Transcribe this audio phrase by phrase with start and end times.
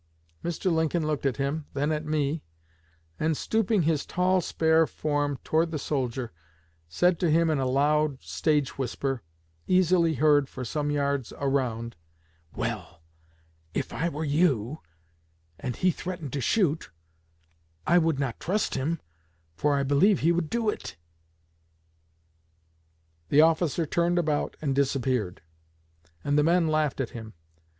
[0.43, 0.71] Mr.
[0.73, 2.41] Lincoln looked at him, then at me;
[3.19, 6.31] and stooping his tall, spare form toward the officer,
[6.89, 9.21] said to him in a loud stage whisper,
[9.67, 11.95] easily heard for some yards around:
[12.55, 13.03] 'Well,
[13.75, 14.79] if I were you,
[15.59, 16.89] and he threatened to shoot,
[17.85, 18.99] I would not trust him,
[19.53, 20.97] for I believe he would do it.'
[23.29, 25.43] The officer turned about and disappeared,
[26.23, 27.35] and the men laughed at him.